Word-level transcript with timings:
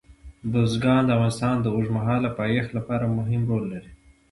بزګان 0.51 1.01
د 1.05 1.09
افغانستان 1.15 1.55
د 1.61 1.65
اوږدمهاله 1.75 2.29
پایښت 2.39 2.71
لپاره 2.77 3.13
مهم 3.17 3.41
رول 3.49 3.63
لري. 3.73 3.91